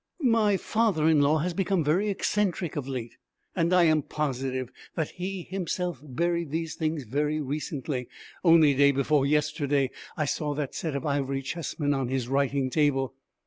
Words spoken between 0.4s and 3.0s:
father in law has become very eccentric of